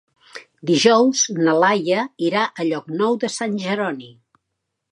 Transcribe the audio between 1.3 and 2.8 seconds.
na Laia irà a